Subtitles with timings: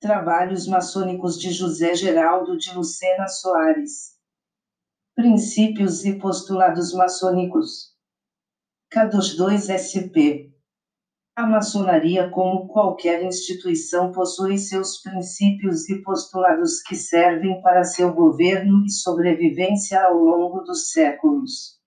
[0.00, 4.16] Trabalhos maçônicos de José Geraldo de Lucena Soares.
[5.16, 7.96] Princípios e postulados maçônicos.
[8.94, 10.52] K22SP.
[11.34, 18.86] A maçonaria, como qualquer instituição, possui seus princípios e postulados que servem para seu governo
[18.86, 21.77] e sobrevivência ao longo dos séculos.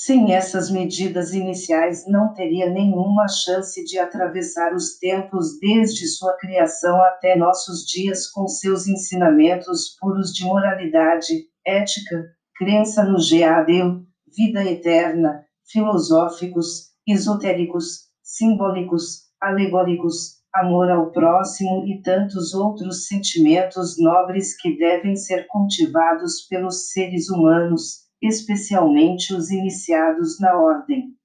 [0.00, 7.02] Sem essas medidas iniciais, não teria nenhuma chance de atravessar os tempos desde sua criação
[7.02, 14.00] até nossos dias com seus ensinamentos puros de moralidade, ética, crença no GAD,
[14.36, 24.78] vida eterna, filosóficos, esotéricos, simbólicos, alegóricos, amor ao próximo e tantos outros sentimentos nobres que
[24.78, 31.18] devem ser cultivados pelos seres humanos especialmente os iniciados na ordem.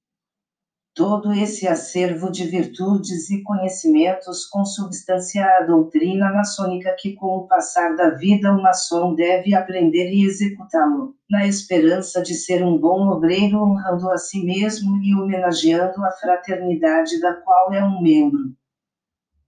[0.94, 7.96] Todo esse acervo de virtudes e conhecimentos consubstancia a doutrina maçônica que, com o passar
[7.96, 13.58] da vida, o maçom deve aprender e executá-lo, na esperança de ser um bom obreiro
[13.58, 18.54] honrando a si mesmo e homenageando a fraternidade da qual é um membro.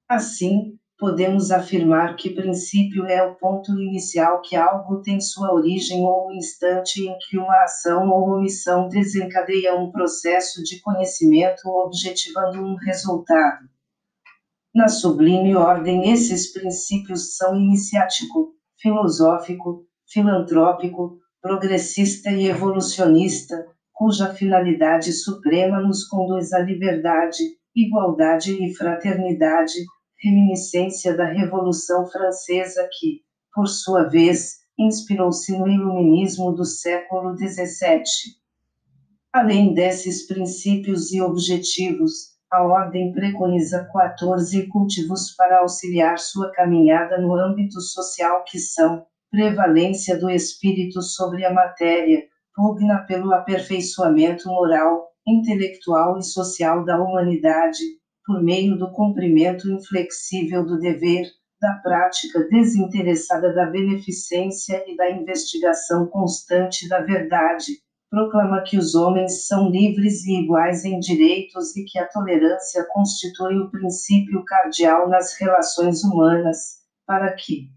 [0.08, 6.28] Assim, podemos afirmar que princípio é o ponto inicial que algo tem sua origem ou
[6.28, 12.76] o instante em que uma ação ou omissão desencadeia um processo de conhecimento objetivando um
[12.76, 13.68] resultado.
[14.74, 25.80] Na sublime ordem, esses princípios são iniciático, filosófico, filantrópico, progressista e evolucionista, cuja finalidade suprema
[25.80, 27.42] nos conduz à liberdade,
[27.74, 29.72] igualdade e fraternidade,
[30.18, 33.22] reminiscência da Revolução Francesa que,
[33.54, 38.02] por sua vez, inspirou-se no iluminismo do século XVII.
[39.32, 47.34] Além desses princípios e objetivos, a ordem preconiza 14 cultivos para auxiliar sua caminhada no
[47.34, 56.18] âmbito social que são prevalência do espírito sobre a matéria, pugna pelo aperfeiçoamento moral, intelectual
[56.18, 57.82] e social da humanidade,
[58.26, 61.26] por meio do cumprimento inflexível do dever,
[61.60, 67.72] da prática desinteressada da beneficência e da investigação constante da verdade,
[68.10, 73.58] proclama que os homens são livres e iguais em direitos e que a tolerância constitui
[73.58, 77.70] o princípio cardial nas relações humanas, para que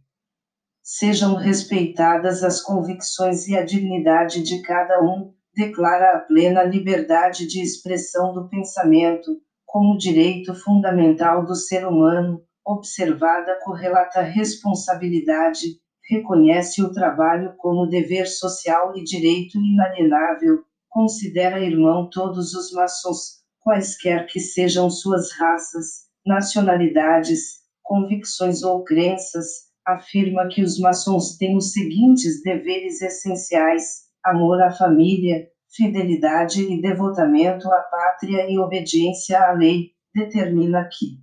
[0.81, 7.61] sejam respeitadas as convicções e a dignidade de cada um, declara a plena liberdade de
[7.61, 9.39] expressão do pensamento
[9.69, 18.97] como direito fundamental do ser humano, observada correlata responsabilidade, reconhece o trabalho como dever social
[18.97, 28.63] e direito inalienável, considera irmão todos os maçons, quaisquer que sejam suas raças, nacionalidades, convicções
[28.63, 36.61] ou crenças, afirma que os maçons têm os seguintes deveres essenciais: amor à família, fidelidade
[36.61, 41.19] e devotamento à pátria e obediência à lei, determina que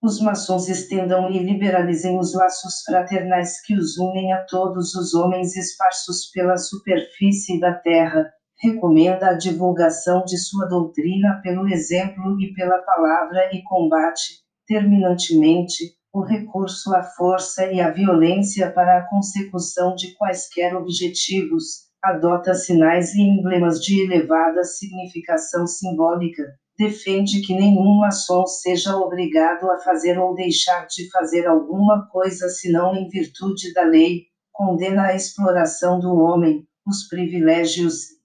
[0.00, 5.56] os maçons estendam e liberalizem os laços fraternais que os unem a todos os homens
[5.56, 8.32] esparsos pela superfície da terra,
[8.62, 16.22] recomenda a divulgação de sua doutrina pelo exemplo e pela palavra e combate, terminantemente, o
[16.22, 23.20] recurso à força e à violência para a consecução de quaisquer objetivos, adota sinais e
[23.20, 26.44] emblemas de elevada significação simbólica,
[26.78, 32.94] defende que nenhum maçom seja obrigado a fazer ou deixar de fazer alguma coisa senão
[32.94, 38.18] em virtude da lei, condena a exploração do homem, os privilégios,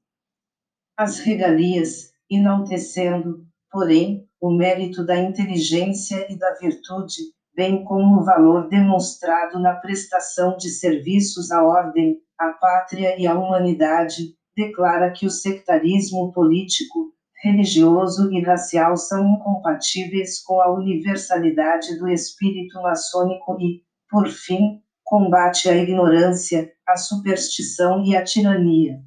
[0.95, 7.15] as regalias, enaltecendo, porém, o mérito da inteligência e da virtude,
[7.55, 13.33] bem como o valor demonstrado na prestação de serviços à ordem, à pátria e à
[13.33, 17.11] humanidade, declara que o sectarismo político,
[17.43, 25.69] religioso e racial são incompatíveis com a universalidade do espírito maçônico e, por fim, combate
[25.69, 28.99] a ignorância, a superstição e a tirania.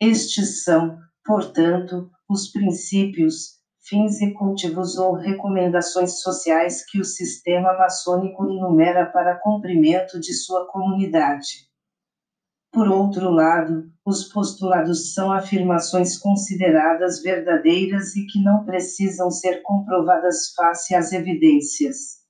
[0.00, 8.44] Estes são, portanto, os princípios, fins e cultivos ou recomendações sociais que o sistema maçônico
[8.44, 11.71] enumera para cumprimento de sua comunidade.
[12.72, 20.54] Por outro lado, os postulados são afirmações consideradas verdadeiras e que não precisam ser comprovadas
[20.56, 22.22] face às evidências.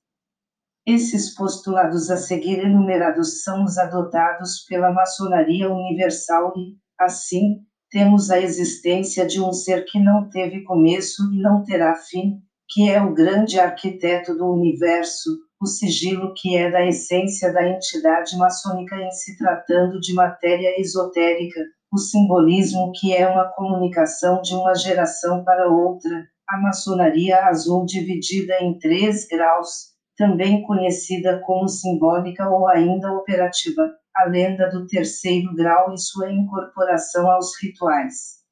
[0.85, 8.37] Esses postulados a seguir enumerados são os adotados pela maçonaria universal e, assim, temos a
[8.37, 13.13] existência de um ser que não teve começo e não terá fim, que é o
[13.13, 15.29] grande arquiteto do universo,
[15.63, 21.61] o sigilo que é da essência da entidade maçônica em se tratando de matéria esotérica,
[21.89, 28.57] o simbolismo que é uma comunicação de uma geração para outra, a maçonaria azul dividida
[28.59, 35.93] em três graus, também conhecida como simbólica ou ainda operativa, a lenda do terceiro grau
[35.93, 38.43] e sua incorporação aos rituais.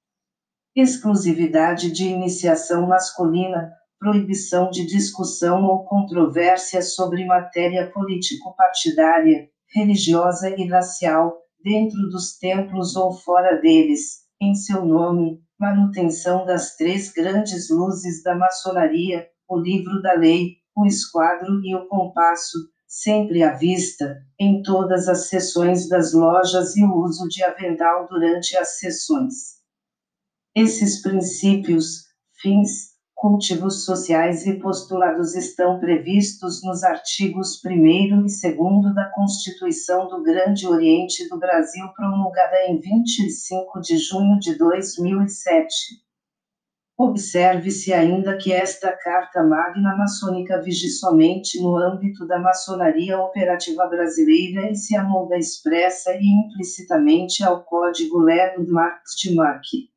[0.74, 3.70] Exclusividade de iniciação masculina,
[4.02, 13.14] proibição de discussão ou controvérsia sobre matéria político-partidária, religiosa e racial, dentro dos templos ou
[13.14, 20.14] fora deles, em seu nome, manutenção das três grandes luzes da maçonaria, o livro da
[20.14, 22.58] lei, o esquadro e o compasso,
[22.88, 28.58] sempre à vista, em todas as sessões das lojas e o uso de avental durante
[28.58, 29.62] as sessões.
[30.56, 32.06] Esses princípios,
[32.42, 32.91] fins,
[33.22, 40.68] cultivos sociais e postulados estão previstos nos artigos 1 e 2 da Constituição do Grande
[40.68, 45.72] Oriente do Brasil, promulgada em 25 de junho de 2007.
[46.98, 54.72] Observe-se ainda que esta Carta Magna Maçônica vige somente no âmbito da maçonaria operativa brasileira
[54.72, 58.18] e se amolda expressa e implicitamente ao Código
[59.36, 59.91] Marque.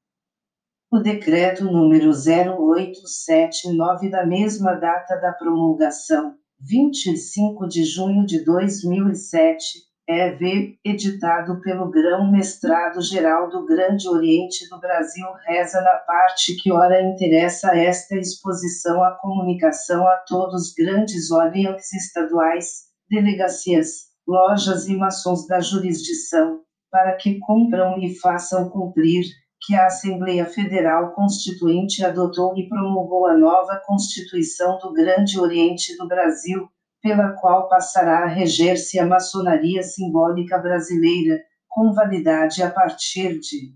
[0.94, 10.78] O decreto número 0879 da mesma data da promulgação, 25 de junho de 2007, EV,
[10.84, 17.76] editado pelo Grão-Mestrado Geral do Grande Oriente do Brasil, reza na parte que ora interessa
[17.76, 26.60] esta exposição à comunicação a todos grandes órgãos estaduais, delegacias, lojas e maçons da jurisdição,
[26.88, 29.24] para que cumpram e façam cumprir
[29.66, 36.06] que a Assembleia Federal Constituinte adotou e promulgou a nova Constituição do Grande Oriente do
[36.06, 36.68] Brasil,
[37.00, 43.74] pela qual passará a reger-se a maçonaria simbólica brasileira, com validade a partir de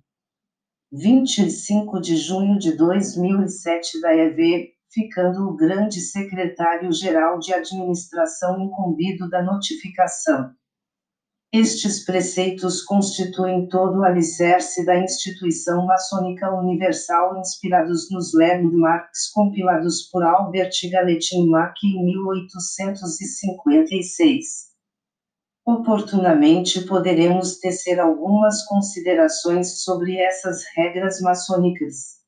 [0.92, 9.42] 25 de junho de 2007 da EV, ficando o grande secretário-geral de administração incumbido da
[9.42, 10.50] notificação.
[11.50, 20.22] Estes preceitos constituem todo o alicerce da instituição maçônica universal inspirados nos landmarks compilados por
[20.22, 24.68] Albert Gallatin Mack em 1856.
[25.64, 32.18] Oportunamente poderemos tecer algumas considerações sobre essas regras maçônicas.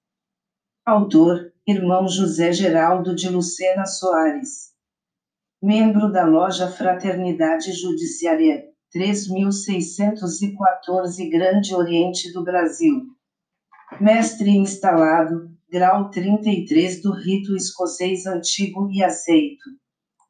[0.87, 4.71] Autor, irmão José Geraldo de Lucena Soares.
[5.63, 13.03] Membro da loja Fraternidade Judiciária 3614 Grande Oriente do Brasil.
[14.01, 19.63] Mestre instalado, grau 33 do rito escocês antigo e aceito.